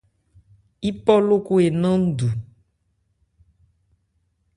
Yípɔ 0.83 1.13
lókɔn 1.27 1.61
e 1.67 1.69
nán 1.81 1.99
ndu. 2.09 2.27